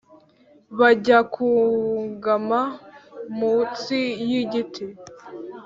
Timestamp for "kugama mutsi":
1.33-3.99